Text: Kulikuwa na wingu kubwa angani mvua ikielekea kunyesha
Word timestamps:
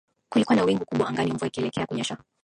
Kulikuwa 0.29 0.55
na 0.55 0.63
wingu 0.63 0.85
kubwa 0.85 1.07
angani 1.07 1.33
mvua 1.33 1.47
ikielekea 1.47 1.85
kunyesha 1.85 2.17